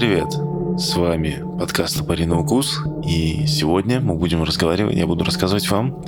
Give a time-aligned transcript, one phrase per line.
[0.00, 0.32] привет!
[0.78, 6.02] С вами подкаст «Топориный укус», и сегодня мы будем разговаривать, я буду рассказывать вам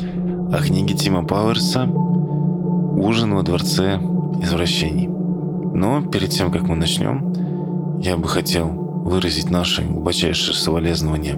[0.50, 3.96] о книге Тима Пауэрса «Ужин во дворце
[4.40, 5.08] извращений».
[5.08, 11.35] Но перед тем, как мы начнем, я бы хотел выразить наше глубочайшее соболезнование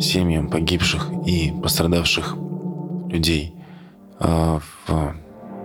[0.00, 2.36] семьям погибших и пострадавших
[3.08, 3.56] людей
[4.20, 5.16] а, в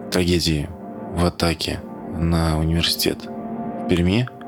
[0.10, 0.68] трагедии
[1.16, 1.80] в атаке
[2.18, 4.28] на университет в Перми–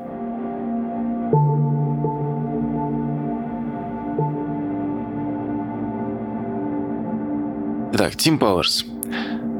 [7.96, 8.86] Итак, Тим Пауэрс.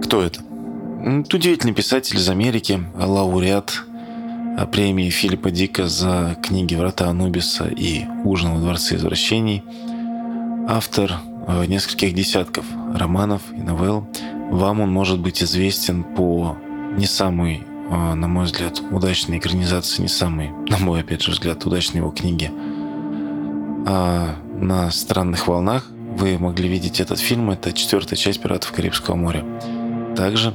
[0.02, 0.40] Кто это?
[0.42, 3.84] Удивительный писатель из Америки, лауреат
[4.58, 9.62] а, премии Филиппа Дика за книги «Врата Анубиса» и «Ужин во дворце извращений»,
[10.68, 11.12] автор
[11.46, 14.08] а, нескольких десятков романов и новелл.
[14.50, 16.56] Вам он может быть известен по
[16.96, 21.64] не самой, а, на мой взгляд, удачной экранизации, не самой, на мой, опять же, взгляд,
[21.64, 22.50] удачной его книги
[23.86, 27.50] а на странных волнах вы могли видеть этот фильм.
[27.50, 29.44] Это четвертая часть «Пиратов Карибского моря».
[30.16, 30.54] Также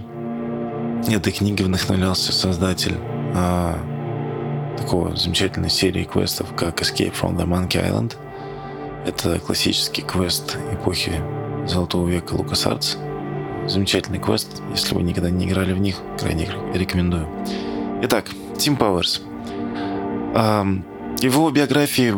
[1.08, 2.96] этой книги вдохновлялся создатель
[3.36, 3.78] а,
[4.78, 8.16] такого замечательной серии квестов, как Escape from the Monkey Island.
[9.06, 11.22] Это классический квест эпохи
[11.68, 12.98] Золотого века LucasArts.
[13.68, 14.62] Замечательный квест.
[14.72, 17.28] Если вы никогда не играли в них, крайне рекомендую.
[18.04, 18.26] Итак,
[18.58, 19.22] Тим Пауэрс.
[20.34, 22.16] Его биографии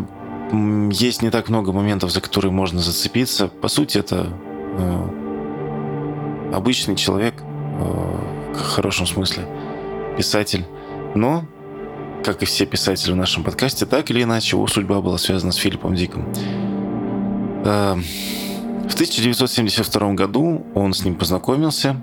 [0.52, 3.48] есть не так много моментов, за которые можно зацепиться.
[3.48, 4.28] По сути, это
[4.78, 9.46] э, обычный человек, э, в хорошем смысле,
[10.18, 10.66] писатель.
[11.16, 11.46] Но,
[12.24, 15.56] как и все писатели в нашем подкасте, так или иначе, его судьба была связана с
[15.56, 16.28] Филиппом Диком.
[17.64, 17.96] Э,
[18.90, 21.96] в 1972 году он с ним познакомился.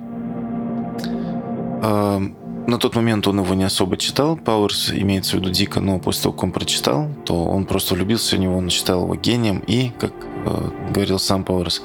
[2.68, 4.36] На тот момент он его не особо читал.
[4.36, 8.36] Пауэрс имеется в виду Дика, но после того, как он прочитал, то он просто влюбился
[8.36, 9.60] в него, он считал его гением.
[9.66, 10.12] И, как
[10.44, 11.80] э, говорил сам Пауэрс,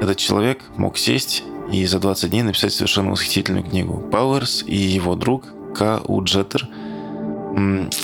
[0.00, 3.98] этот человек мог сесть и за 20 дней написать совершенно восхитительную книгу.
[4.10, 5.44] Пауэрс и его друг
[5.74, 6.00] К.
[6.06, 6.22] У.
[6.24, 6.66] Джеттер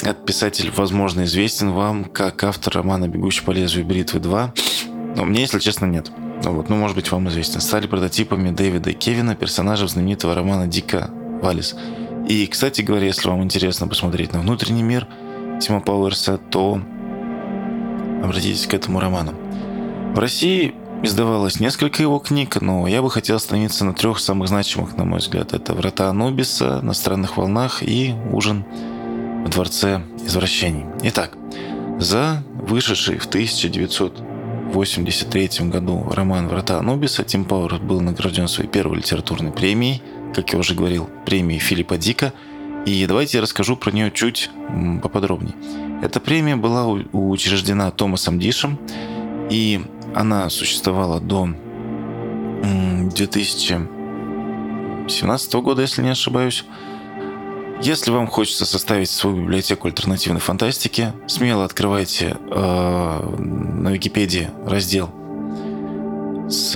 [0.02, 5.40] этот писатель, возможно, известен вам как автор романа «Бегущий по лезвию бритвы 2», но мне,
[5.40, 6.10] если честно, нет.
[6.42, 7.62] Вот, ну, может быть, вам известен.
[7.62, 11.10] Стали прототипами Дэвида и Кевина, персонажей знаменитого романа Дика
[11.42, 11.74] Валис.
[12.28, 15.06] И, кстати говоря, если вам интересно посмотреть на внутренний мир
[15.60, 16.80] Тима Пауэрса, то
[18.22, 19.32] обратитесь к этому роману.
[20.14, 24.96] В России издавалось несколько его книг, но я бы хотел остановиться на трех самых значимых,
[24.96, 25.54] на мой взгляд.
[25.54, 28.64] Это «Врата Анубиса», «На странных волнах» и «Ужин
[29.44, 30.86] в дворце извращений».
[31.04, 31.36] Итак,
[31.98, 39.52] за вышедший в 1983 году роман «Врата Анубиса» Тим Пауэр был награжден своей первой литературной
[39.52, 40.02] премией–
[40.34, 42.32] как я уже говорил, премии Филиппа Дика.
[42.86, 44.50] И давайте я расскажу про нее чуть
[45.02, 45.54] поподробнее.
[46.02, 48.78] Эта премия была учреждена Томасом Дишем,
[49.50, 49.80] и
[50.14, 51.48] она существовала до
[52.62, 56.64] 2017 года, если не ошибаюсь.
[57.80, 65.10] Если вам хочется составить свою библиотеку альтернативной фантастики, смело открывайте э, на Википедии раздел
[66.48, 66.72] с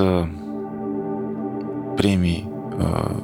[1.96, 2.51] премией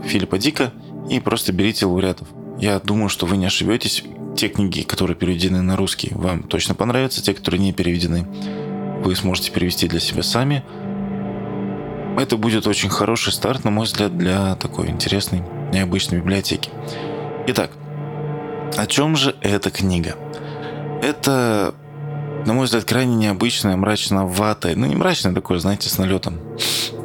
[0.05, 0.73] Филиппа Дика
[1.11, 2.29] и просто берите лауреатов.
[2.59, 4.05] Я думаю, что вы не ошибетесь.
[4.37, 7.23] Те книги, которые переведены на русский, вам точно понравятся.
[7.23, 8.27] Те, которые не переведены,
[9.03, 10.65] вы сможете перевести для себя сами.
[12.19, 15.43] Это будет очень хороший старт, на мой взгляд, для такой интересной,
[15.73, 16.71] необычной библиотеки.
[17.47, 17.71] Итак,
[18.77, 20.17] о чем же эта книга?
[21.01, 21.75] Это,
[22.45, 26.41] на мой взгляд, крайне необычная, мрачноватая, ну не мрачная такое, знаете, с налетом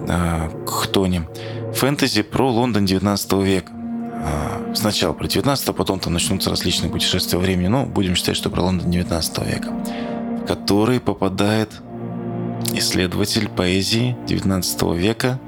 [0.07, 1.27] э, к тоне
[1.75, 3.71] фэнтези про Лондон 19 века.
[3.71, 8.37] А, сначала про 19, а потом там начнутся различные путешествия во времени, но будем считать,
[8.37, 9.69] что про Лондон 19 века,
[10.41, 11.69] в который попадает
[12.73, 15.39] исследователь поэзии 19 века.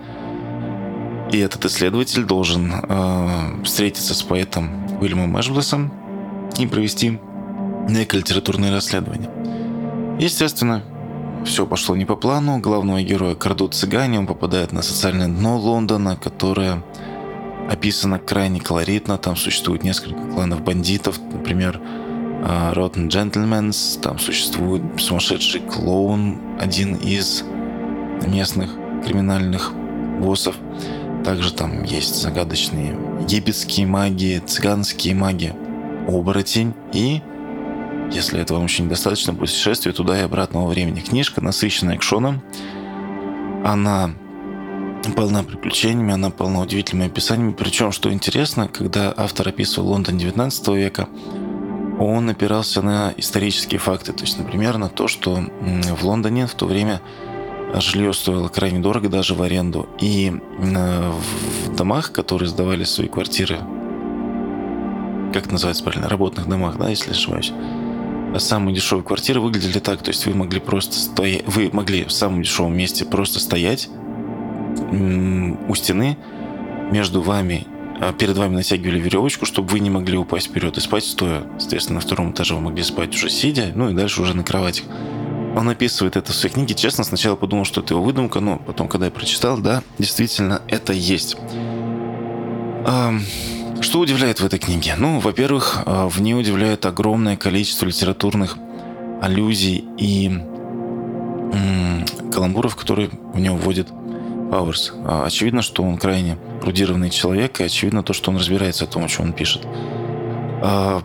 [1.32, 5.92] И этот исследователь должен э, встретиться с поэтом Уильямом Эшблессом
[6.58, 7.20] и провести
[7.90, 9.30] некое литературное расследование.
[10.20, 10.84] Естественно,
[11.46, 12.60] все пошло не по плану.
[12.60, 16.84] Главного героя крадут цыгане, он попадает на социальное дно Лондона, которое
[17.70, 19.18] описано крайне колоритно.
[19.18, 21.80] Там существует несколько кланов бандитов, например,
[22.44, 27.44] а, Rotten Gentlemen, там существует сумасшедший клоун, один из
[28.28, 28.72] местных
[29.06, 29.72] криминальных
[30.20, 30.56] боссов.
[31.24, 35.54] Также там есть загадочные египетские маги, цыганские маги,
[36.08, 37.22] оборотень и
[38.12, 41.02] если этого вам еще недостаточно, путешествие туда и обратно во времени.
[41.02, 42.42] Книжка насыщенная экшоном.
[43.64, 44.12] Она
[45.16, 47.54] полна приключениями, она полна удивительными описаниями.
[47.54, 51.08] Причем, что интересно, когда автор описывал Лондон 19 века,
[52.00, 54.14] он опирался на исторические факты.
[54.14, 57.02] То есть, например, на то, что в Лондоне в то время
[57.74, 59.88] жилье стоило крайне дорого даже в аренду.
[60.00, 63.60] И э, в домах, которые сдавали свои квартиры,
[65.34, 67.52] как называется правильно, работных домах, да, если ошибаюсь,
[68.40, 72.44] самые дешевые квартиры выглядели так, то есть вы могли просто стоять, вы могли в самом
[72.44, 73.90] дешевом месте просто стоять
[75.68, 76.18] у стены,
[76.92, 77.66] между вами,
[78.00, 81.44] а, перед вами натягивали веревочку, чтобы вы не могли упасть вперед и спать стоя.
[81.58, 84.84] Соответственно, на втором этаже вы могли спать уже сидя, ну и дальше уже на кровати.
[85.56, 86.76] Он описывает это в своей книге.
[86.76, 90.92] Честно, сначала подумал, что это его выдумка, но потом, когда я прочитал, да, действительно, это
[90.92, 91.38] есть.
[93.86, 94.96] Что удивляет в этой книге?
[94.98, 98.58] Ну, во-первых, а, в ней удивляет огромное количество литературных
[99.22, 100.42] аллюзий и
[102.34, 103.90] каламбуров, которые в него вводит
[104.50, 104.94] Пауэрс.
[105.06, 109.06] А, очевидно, что он крайне рудированный человек, и очевидно то, что он разбирается о том,
[109.06, 109.68] о чем он пишет.
[110.64, 111.04] А,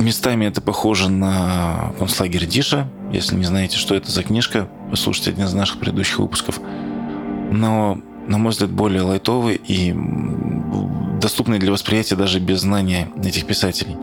[0.00, 2.88] местами это похоже на концлагерь Диша.
[3.12, 6.58] Если не знаете, что это за книжка, послушайте один из наших предыдущих выпусков.
[7.52, 9.94] Но, на мой взгляд, более лайтовый и
[11.20, 13.96] доступный для восприятия даже без знания этих писателей.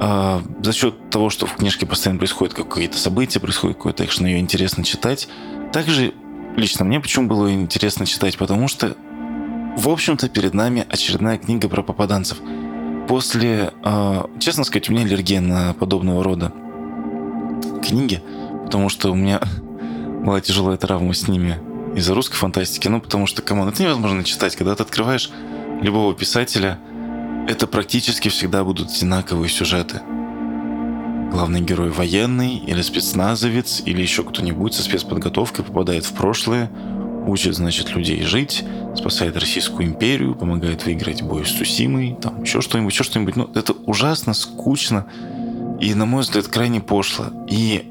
[0.00, 4.38] А, за счет того, что в книжке постоянно происходят какие-то события, происходит какой-то экшен, ее
[4.38, 5.28] интересно читать.
[5.72, 6.14] Также
[6.56, 8.96] лично мне почему было интересно читать, потому что,
[9.76, 12.38] в общем-то, перед нами очередная книга про попаданцев.
[13.08, 16.52] После, э, честно сказать, у меня аллергия на подобного рода
[17.82, 18.22] книги,
[18.64, 19.40] потому что у меня
[20.24, 21.58] была тяжелая травма с ними
[21.96, 25.30] из-за русской фантастики, ну, потому что, come on, это невозможно читать, когда ты открываешь
[25.80, 26.78] любого писателя,
[27.48, 30.00] это практически всегда будут одинаковые сюжеты.
[31.30, 36.70] Главный герой военный или спецназовец или еще кто-нибудь со спецподготовкой попадает в прошлое,
[37.26, 38.64] учит, значит, людей жить,
[38.96, 43.36] спасает Российскую империю, помогает выиграть бой с Сусимой, там еще что-нибудь, еще что-нибудь.
[43.36, 45.06] Ну, это ужасно скучно
[45.80, 47.26] и, на мой взгляд, крайне пошло.
[47.48, 47.84] И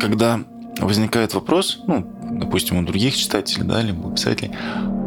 [0.00, 0.40] когда
[0.78, 4.52] возникает вопрос, ну, допустим, у других читателей, да, либо писателей,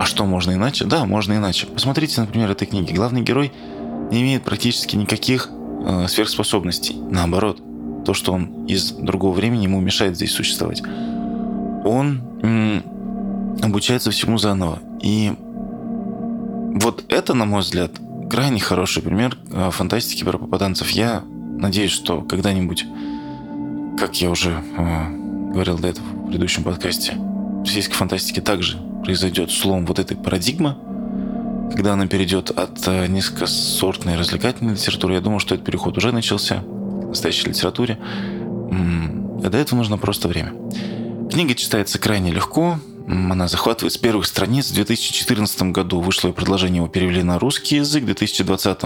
[0.01, 0.85] а что, можно иначе?
[0.85, 1.67] Да, можно иначе.
[1.67, 2.91] Посмотрите, например, этой книги.
[2.91, 3.51] Главный герой
[4.09, 5.47] не имеет практически никаких
[5.85, 6.95] э, сверхспособностей.
[6.95, 7.61] Наоборот,
[8.03, 10.81] то, что он из другого времени ему мешает здесь существовать.
[11.85, 12.83] Он м,
[13.61, 14.79] обучается всему заново.
[15.03, 17.91] И вот это, на мой взгляд,
[18.27, 20.89] крайне хороший пример э, фантастики про попаданцев.
[20.89, 21.23] Я
[21.59, 22.85] надеюсь, что когда-нибудь,
[23.99, 27.19] как я уже э, говорил до этого в предыдущем подкасте,
[27.61, 30.75] российской фантастике также произойдет слом вот этой парадигмы,
[31.73, 36.61] когда она перейдет от э, низкосортной развлекательной литературы, я думаю, что этот переход уже начался
[36.61, 37.97] в настоящей литературе.
[39.43, 40.53] А до этого нужно просто время.
[41.31, 44.69] Книга читается крайне легко, она захватывает с первых страниц.
[44.69, 48.79] В 2014 году вышло и предложение его перевели на русский язык, в 2020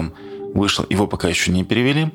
[0.54, 2.10] вышло, его пока еще не перевели.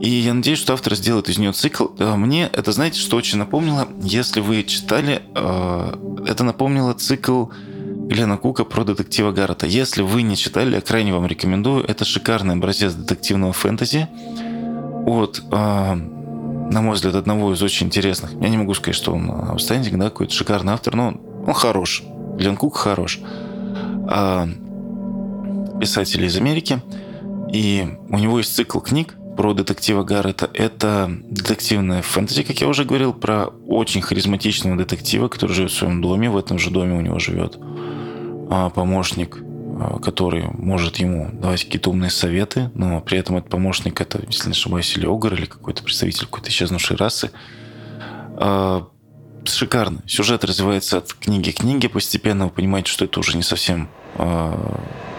[0.00, 1.88] И я надеюсь, что автор сделает из нее цикл.
[1.98, 3.86] Э, мне это, знаете, что очень напомнило?
[4.00, 5.94] Если вы читали, э,
[6.26, 7.46] это напомнило цикл
[8.08, 9.66] Глена Кука про детектива Гаррета.
[9.66, 11.84] Если вы не читали, я крайне вам рекомендую.
[11.84, 14.08] Это шикарный образец детективного фэнтези
[15.06, 18.32] от, э, на мой взгляд, одного из очень интересных.
[18.40, 22.02] Я не могу сказать, что он аутстендинг, да, какой-то шикарный автор, но он хорош.
[22.38, 23.20] Глен Кук хорош.
[24.08, 24.48] А,
[25.78, 26.80] писатель из Америки.
[27.52, 30.50] И у него есть цикл книг про детектива Гаррета.
[30.52, 36.02] Это детективная фэнтези, как я уже говорил, про очень харизматичного детектива, который живет в своем
[36.02, 36.28] доме.
[36.28, 37.56] В этом же доме у него живет
[38.50, 44.02] а, помощник, а, который может ему давать какие-то умные советы, но при этом этот помощник
[44.02, 47.30] это, если не ошибаюсь, или Огр, или какой-то представитель какой-то исчезнувшей расы.
[48.36, 48.88] А,
[49.44, 50.02] шикарно.
[50.06, 52.44] Сюжет развивается от книги к книге постепенно.
[52.44, 53.88] Вы понимаете, что это уже не совсем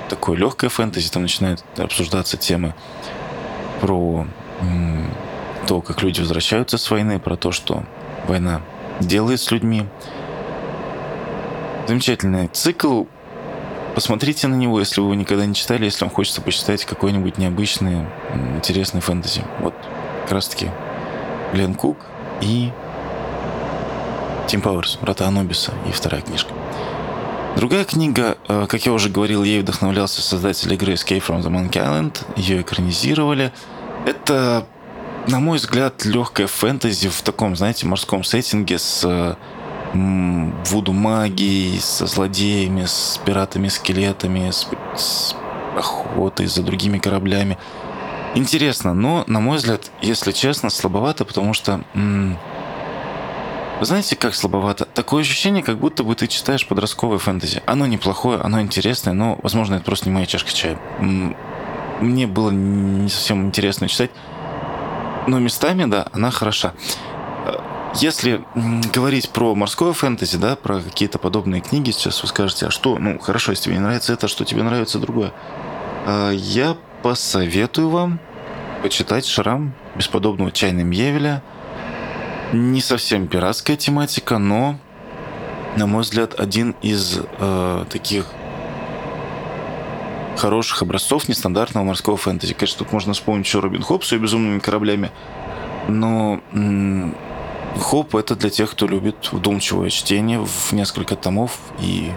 [0.09, 1.09] такое легкое фэнтези.
[1.09, 2.75] Там начинают обсуждаться темы
[3.81, 4.25] про
[5.67, 7.83] то, как люди возвращаются с войны, про то, что
[8.27, 8.61] война
[8.99, 9.85] делает с людьми.
[11.87, 13.03] Замечательный цикл
[13.95, 18.05] Посмотрите на него, если вы его никогда не читали, если вам хочется почитать какой-нибудь необычный,
[18.55, 19.43] интересный фэнтези.
[19.59, 19.73] Вот
[20.23, 20.71] как раз таки
[21.51, 21.97] Глен Кук
[22.39, 22.71] и
[24.47, 26.53] Тим Пауэрс, брата Анубиса и вторая книжка.
[27.57, 28.37] Другая книга,
[28.69, 32.17] как я уже говорил, ей вдохновлялся создатель игры Escape from the Monkey Island.
[32.35, 33.51] Ее экранизировали.
[34.05, 34.65] Это,
[35.27, 39.37] на мой взгляд, легкая фэнтези в таком, знаете, морском сеттинге с
[39.93, 45.35] вуду магией, со злодеями, с пиратами-скелетами, с, с
[45.77, 47.57] охотой за другими кораблями.
[48.33, 51.81] Интересно, но, на мой взгляд, если честно, слабовато, потому что...
[51.93, 52.37] М-
[53.81, 54.85] вы знаете, как слабовато?
[54.85, 57.63] Такое ощущение, как будто бы ты читаешь подростковое фэнтези.
[57.65, 60.77] Оно неплохое, оно интересное, но, возможно, это просто не моя чашка чая.
[61.99, 64.11] Мне было не совсем интересно читать.
[65.25, 66.73] Но местами, да, она хороша.
[67.95, 68.43] Если
[68.93, 73.17] говорить про морское фэнтези, да, про какие-то подобные книги, сейчас вы скажете, а что, ну,
[73.17, 75.33] хорошо, если тебе не нравится это, что тебе нравится другое.
[76.05, 78.19] А, я посоветую вам
[78.83, 81.41] почитать «Шрам» бесподобного Чайна Мьевеля.
[82.53, 84.77] Не совсем пиратская тематика, но,
[85.77, 88.25] на мой взгляд, один из э, таких
[90.37, 92.53] хороших образцов нестандартного морского фэнтези.
[92.53, 95.11] Конечно, тут можно вспомнить еще Робин Хобб с ее безумными кораблями,
[95.87, 97.15] но м-
[97.79, 101.57] Хобб это для тех, кто любит вдумчивое чтение в несколько томов.
[101.79, 102.11] И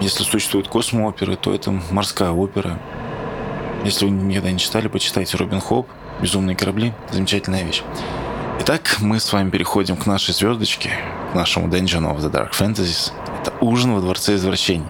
[0.00, 2.80] если существуют космооперы, то это морская опера.
[3.84, 5.86] Если вы никогда не читали, почитайте Робин Хоп,
[6.20, 6.92] «Безумные корабли».
[7.12, 7.82] Замечательная вещь.
[8.62, 10.90] Итак, мы с вами переходим к нашей звездочке,
[11.32, 13.10] к нашему Dungeon of the Dark Fantasies.
[13.40, 14.86] Это «Ужин во Дворце извращений».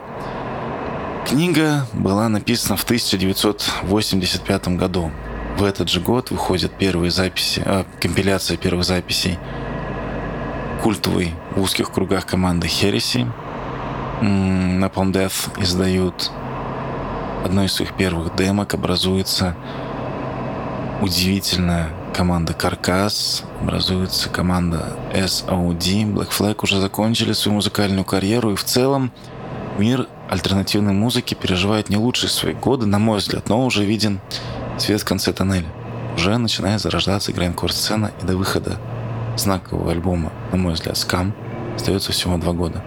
[1.25, 5.13] Книга была написана в 1985 году.
[5.57, 9.39] В этот же год выходят первые записи, а, компиляция первых записей
[10.83, 13.25] культовой в узких кругах команды Хереси.
[14.21, 16.33] Napalm Death издают
[17.45, 19.55] одно из своих первых демок, образуется
[21.01, 26.13] удивительная команда Каркас, образуется команда SOD.
[26.13, 29.13] Black Flag уже закончили свою музыкальную карьеру, и в целом
[29.79, 34.21] мир альтернативной музыки переживает не лучшие свои годы, на мой взгляд, но уже виден
[34.79, 35.69] свет в конце тоннеля.
[36.17, 38.79] Уже начинает зарождаться грандкор-сцена, и до выхода
[39.37, 41.35] знакового альбома, на мой взгляд, «Скам»
[41.75, 42.83] остается всего два года.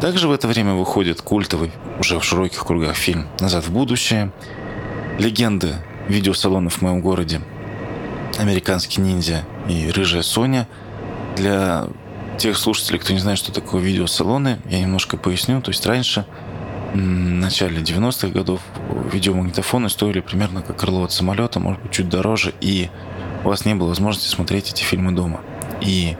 [0.00, 4.32] Также в это время выходит культовый, уже в широких кругах фильм «Назад в будущее»,
[5.18, 5.74] легенды
[6.08, 7.40] видеосалонов в моем городе,
[8.38, 10.68] «Американский ниндзя» и «Рыжая Соня».
[11.36, 11.88] Для
[12.38, 15.60] тех слушателей, кто не знает, что такое видеосалоны, я немножко поясню.
[15.60, 16.26] То есть раньше,
[16.92, 18.60] в начале 90-х годов,
[19.12, 22.88] видеомагнитофоны стоили примерно как крыло от самолета, может быть, чуть дороже, и
[23.44, 25.40] у вас не было возможности смотреть эти фильмы дома.
[25.80, 26.16] И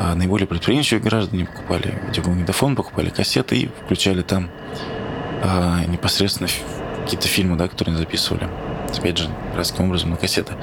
[0.00, 4.50] а, наиболее предприимчивые граждане покупали видеомагнитофон, покупали кассеты и включали там
[5.42, 6.48] а, непосредственно
[7.02, 8.48] какие-то фильмы, да, которые они записывали.
[8.96, 10.54] Опять же, таким образом на кассеты.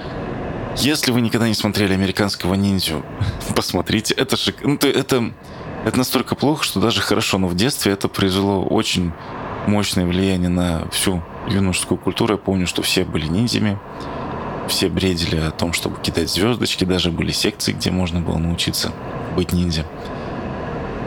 [0.80, 3.04] Если вы никогда не смотрели «Американского ниндзю»,
[3.56, 4.14] посмотрите.
[4.14, 4.54] Это же...
[4.62, 5.32] Ну, это,
[5.86, 7.40] это настолько плохо, что даже хорошо.
[7.40, 9.12] Но в детстве это произвело очень
[9.66, 12.36] мощное влияние на всю юношескую культуру.
[12.36, 13.80] Я помню, что все были ниндзями.
[14.68, 16.84] Все бредили о том, чтобы кидать звездочки.
[16.84, 18.92] Даже были секции, где можно было научиться
[19.36, 19.86] быть ниндзя.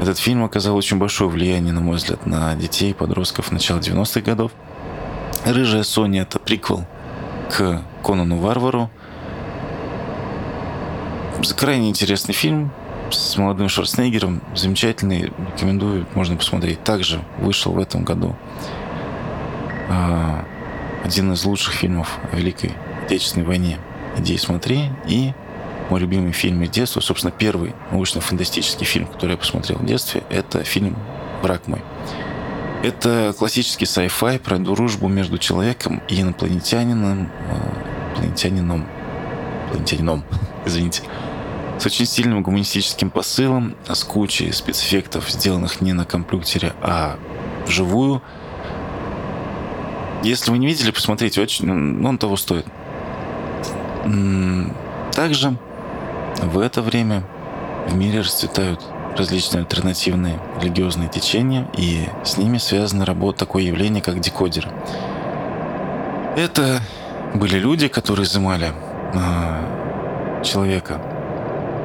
[0.01, 4.23] Этот фильм оказал очень большое влияние, на мой взгляд, на детей и подростков начала 90-х
[4.23, 4.51] годов.
[5.45, 6.87] «Рыжая Соня»— это приквел
[7.51, 8.91] к Конану Варвару,
[11.57, 12.71] Крайне интересный фильм
[13.11, 14.43] с молодым Шварценеггером.
[14.55, 15.33] Замечательный.
[15.55, 16.07] Рекомендую.
[16.15, 16.83] Можно посмотреть.
[16.85, 18.37] Также вышел в этом году
[19.89, 20.45] а,
[21.05, 22.73] один из лучших фильмов о Великой
[23.05, 23.79] Отечественной войне.
[24.19, 24.91] Иди и смотри.
[25.07, 25.33] И
[25.89, 30.63] мой любимый фильм из детства, собственно, первый научно-фантастический фильм, который я посмотрел в детстве, это
[30.63, 30.97] фильм
[31.43, 31.83] «Враг мой».
[32.83, 38.87] Это классический sci-fi про дружбу между человеком и инопланетянином, а, инопланетянином,
[39.69, 40.25] инопланетянином,
[40.67, 41.03] извините,
[41.81, 47.17] с очень сильным гуманистическим посылом, с кучей спецэффектов, сделанных не на компьютере, а
[47.67, 48.23] вживую.
[50.23, 52.67] Если вы не видели, посмотрите, очень, ну, он того стоит.
[55.15, 55.57] Также
[56.43, 57.23] в это время
[57.89, 58.83] в мире расцветают
[59.17, 64.71] различные альтернативные религиозные течения, и с ними связана работа такое явление, как декодеры.
[66.37, 66.83] Это
[67.35, 68.73] были люди, которые изымали
[69.15, 71.01] э, человека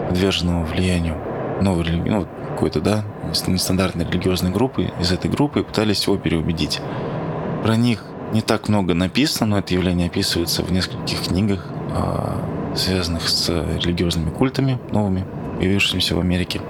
[0.08, 1.18] подверженного влиянию
[1.62, 3.06] новой ну, какой-то, да,
[3.48, 6.82] нестандартной религиозной группы, из этой группы пытались его переубедить.
[7.64, 12.42] Про них не так много написано, но это явление описывается в нескольких книгах, а,
[12.76, 15.26] связанных с религиозными культами новыми,
[15.58, 16.62] появившимися в Америке.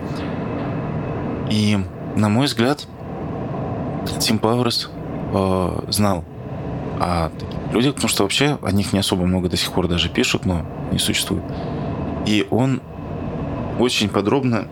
[1.49, 1.77] И,
[2.15, 2.87] на мой взгляд,
[4.19, 4.89] Тим Пауэрс
[5.33, 6.23] э, знал
[6.99, 10.09] о таких людях, потому что вообще о них не особо много до сих пор даже
[10.09, 11.43] пишут, но не существует.
[12.25, 12.81] И он
[13.79, 14.67] очень подробно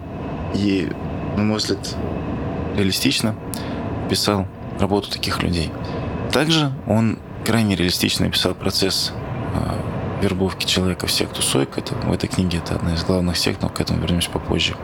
[0.53, 0.89] и,
[1.37, 1.95] на мой взгляд,
[2.75, 3.35] реалистично
[4.05, 4.47] описал
[4.79, 5.71] работу таких людей.
[6.31, 9.13] Также он крайне реалистично описал процесс
[9.53, 11.77] э, вербовки человека в секту Сойк.
[11.77, 14.75] Это, в этой книге это одна из главных сект, но к этому вернемся попозже.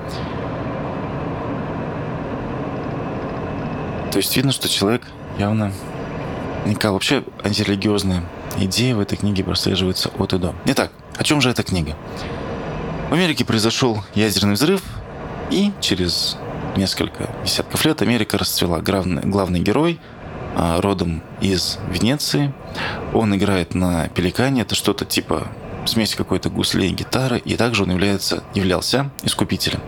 [4.11, 5.03] То есть видно, что человек
[5.37, 5.71] явно
[6.65, 6.91] никак.
[6.91, 8.23] Вообще антирелигиозные
[8.57, 10.53] идеи в этой книге прослеживаются от и до.
[10.65, 11.95] Итак, о чем же эта книга?
[13.09, 14.83] В Америке произошел ядерный взрыв,
[15.49, 16.37] и через
[16.77, 18.81] несколько десятков лет Америка расцвела.
[18.81, 19.99] Главный, главный герой
[20.55, 22.53] а, родом из Венеции.
[23.11, 24.61] Он играет на пеликане.
[24.61, 25.47] Это что-то типа
[25.85, 27.39] смесь какой-то гуслей и гитары.
[27.39, 29.79] И также он является, являлся искупителем.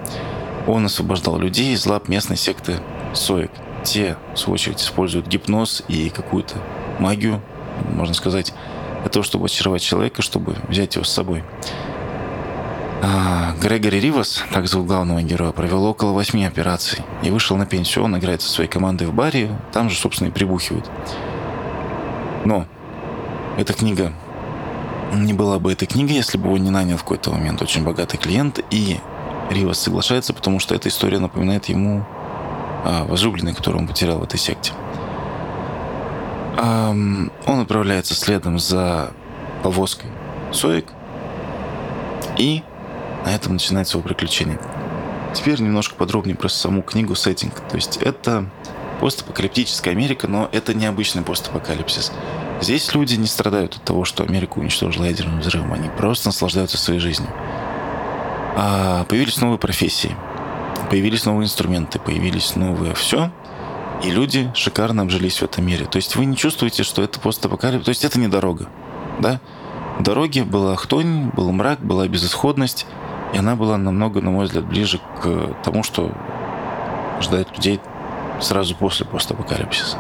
[0.66, 2.80] Он освобождал людей из лап местной секты
[3.14, 3.52] Соек.
[3.84, 6.56] Те, в свою очередь, используют гипноз и какую-то
[6.98, 7.40] магию,
[7.94, 8.52] можно сказать,
[9.02, 11.44] для того, чтобы очаровать человека, чтобы взять его с собой.
[13.04, 18.04] А, Грегори Ривас, так зовут главного героя, провел около восьми операций и вышел на пенсию.
[18.04, 20.90] Он играет со своей командой в баре, там же, собственно, и прибухивают.
[22.46, 22.68] Но
[23.58, 24.14] эта книга
[25.14, 28.18] не была бы этой книгой, если бы его не нанял в какой-то момент очень богатый
[28.18, 29.00] клиент, и
[29.50, 32.06] Ривас соглашается, потому что эта история напоминает ему
[32.86, 34.74] о возлюбленной, которую он потерял в этой секте.
[36.58, 39.12] Он отправляется следом за
[39.64, 40.08] повозкой
[40.52, 40.86] Соек,
[42.38, 42.64] и
[43.26, 44.60] на этом начинается его приключение.
[45.34, 47.54] Теперь немножко подробнее про саму книгу сеттинг.
[47.70, 48.50] То есть это
[49.00, 52.12] постапокалиптическая Америка, но это необычный постапокалипсис.
[52.62, 55.74] Здесь люди не страдают от того, что Америку уничтожил ядерным взрывом.
[55.74, 57.30] Они просто наслаждаются своей жизнью.
[58.56, 60.16] А появились новые профессии,
[60.90, 63.32] появились новые инструменты, появились новые все.
[64.04, 65.86] И люди шикарно обжились в этом мире.
[65.86, 67.86] То есть вы не чувствуете, что это постапокалипсис.
[67.86, 68.68] То есть это не дорога.
[69.20, 69.40] Да?
[69.98, 72.86] В дороге была хтонь, был мрак, была безысходность.
[73.34, 76.12] И она была намного, на мой взгляд, ближе к тому, что
[77.22, 77.80] ждает людей
[78.40, 79.98] сразу после постапокалипсиса.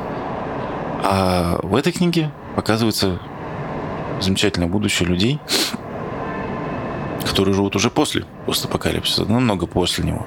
[1.03, 3.19] А в этой книге показывается
[4.19, 5.39] замечательное будущее людей,
[7.27, 10.25] которые живут уже после постапокалипсиса, намного после него.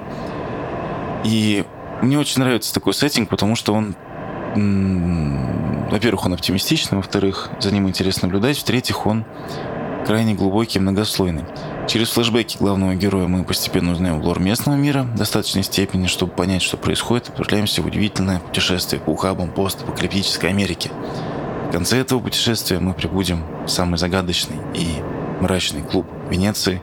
[1.25, 1.65] И
[2.01, 3.95] мне очень нравится такой сеттинг, потому что он,
[5.91, 9.25] во-первых, он оптимистичный, во-вторых, за ним интересно наблюдать, в-третьих, он
[10.07, 11.45] крайне глубокий многослойный.
[11.87, 16.63] Через флешбеки главного героя мы постепенно узнаем лор местного мира в достаточной степени, чтобы понять,
[16.63, 20.91] что происходит, отправляемся в удивительное путешествие по ухабам постапокалиптической Америки.
[21.69, 25.03] В конце этого путешествия мы прибудем в самый загадочный и
[25.41, 26.81] мрачный клуб Венеции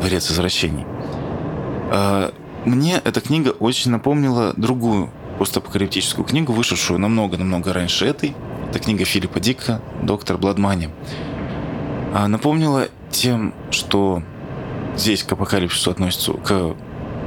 [0.00, 0.84] «Дворец извращений».
[1.90, 2.32] А,
[2.66, 8.34] мне эта книга очень напомнила другую постапокалиптическую книгу, вышедшую намного-намного раньше этой.
[8.68, 10.90] Это книга Филиппа Дика «Доктор Бладмани».
[12.14, 14.22] А напомнила тем, что
[14.96, 16.74] здесь к апокалипсису относится, к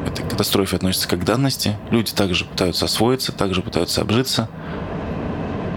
[0.06, 1.78] этой катастрофе относится как к данности.
[1.92, 4.50] Люди также пытаются освоиться, также пытаются обжиться.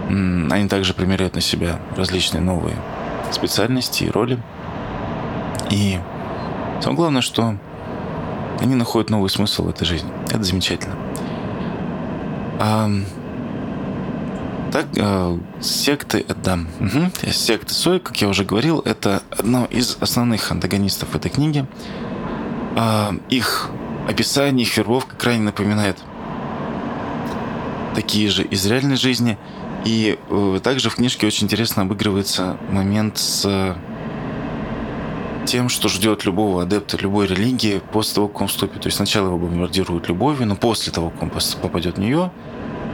[0.09, 2.75] Они также примеряют на себя различные новые
[3.31, 4.39] специальности и роли.
[5.71, 5.99] И
[6.81, 7.57] самое главное, что
[8.59, 10.11] они находят новый смысл в этой жизни.
[10.29, 10.95] Это замечательно.
[12.59, 12.89] А,
[14.73, 17.11] так, э, секты, да, угу.
[17.31, 21.67] секты Сой, как я уже говорил, это одно из основных антагонистов этой книги.
[22.75, 23.69] Э, их
[24.09, 25.99] описание, их вербовка крайне напоминает
[27.93, 29.37] такие же из реальной жизни.
[29.85, 33.77] И э, также в книжке очень интересно обыгрывается момент с
[35.45, 38.81] тем, что ждет любого адепта любой религии после того, как он вступит.
[38.81, 41.31] То есть сначала его бомбардируют любовью, но после того, как он
[41.61, 42.31] попадет в нее,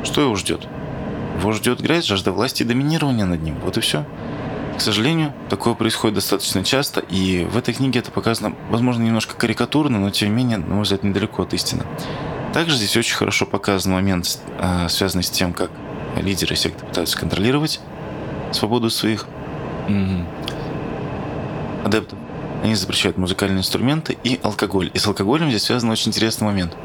[0.03, 0.67] что его ждет?
[1.39, 3.57] Его ждет грязь, жажда власти и доминирования над ним.
[3.63, 4.05] Вот и все.
[4.77, 9.99] К сожалению, такое происходит достаточно часто, и в этой книге это показано, возможно, немножко карикатурно,
[9.99, 11.83] но тем не менее, на мой взгляд, недалеко от истины.
[12.53, 15.71] Также здесь очень хорошо показан момент, а, связанный с тем, как
[16.21, 17.79] лидеры секты пытаются контролировать
[18.51, 19.25] свободу своих
[21.85, 22.19] адептов.
[22.63, 24.91] Они запрещают музыкальные инструменты и алкоголь.
[24.93, 26.75] И с алкоголем здесь связан очень интересный момент.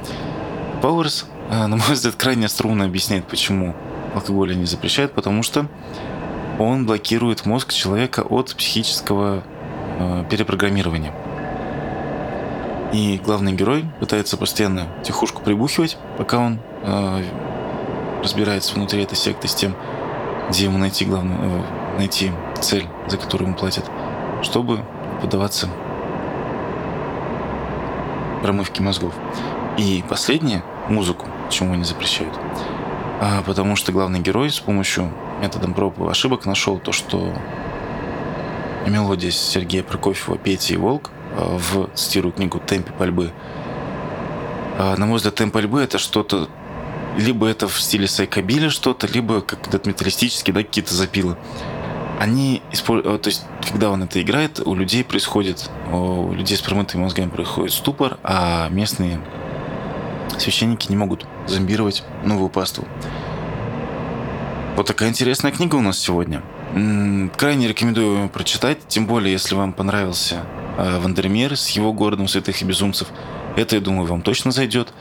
[0.81, 3.75] Пауэрс, а, на мой взгляд, крайне струнно объясняет, почему
[4.15, 5.67] алкоголя не запрещают, потому что
[6.59, 9.43] он блокирует мозг человека от психического
[9.99, 11.13] э, перепрограммирования.
[12.93, 17.25] И главный герой пытается постоянно тихушку прибухивать, пока он э,
[18.23, 19.75] разбирается внутри этой секты с тем,
[20.49, 23.91] где ему найти главную, э, найти цель, за которую ему платят,
[24.43, 24.81] чтобы
[25.21, 25.69] поддаваться
[28.43, 29.15] промывке мозгов.
[29.79, 32.39] И последнее, музыку, чему не запрещают.
[33.27, 35.11] А, потому что главный герой с помощью
[35.41, 37.33] методом проб и ошибок нашел то, что
[38.87, 43.33] мелодия Сергея Прокофьева «Петя и волк» а, в, цитирую книгу «Темпе пальбы».
[44.79, 46.51] А, на мой взгляд, темп пальбы— это что-то
[47.17, 51.39] либо это в стиле сайкобили что-то, либо как этот металлистический, да, какие-то запилы.
[52.21, 57.05] Они используют, то есть, когда он это играет, у людей происходит, у людей с промытыми
[57.05, 59.19] мозгами происходит ступор, а местные
[60.41, 62.87] священники не могут зомбировать новую паству.
[64.77, 66.43] Вот такая интересная книга у нас сегодня.
[67.37, 70.45] Крайне рекомендую прочитать, тем более, если вам понравился
[70.77, 73.09] э, Вандермир с его городом святых и безумцев.
[73.57, 74.93] Это, я думаю, вам точно зайдет.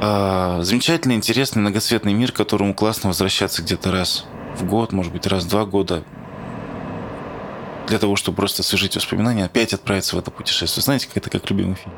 [0.00, 4.24] А, замечательный, интересный, многоцветный мир, к которому классно возвращаться где-то раз
[4.56, 6.02] в год, может быть, раз в два года,
[7.86, 10.82] для того, чтобы просто освежить воспоминания, опять отправиться в это путешествие.
[10.82, 11.94] Знаете, как это как любимый фильм.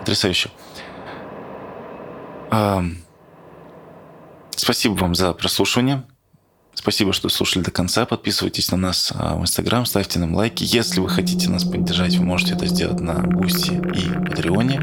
[0.00, 0.50] Потрясающе.
[4.56, 6.04] Спасибо вам за прослушивание.
[6.74, 8.06] Спасибо, что слушали до конца.
[8.06, 10.64] Подписывайтесь на нас а, в Инстаграм, ставьте нам лайки.
[10.66, 14.80] Если вы хотите нас поддержать, вы можете это сделать на Бусти и Патреоне.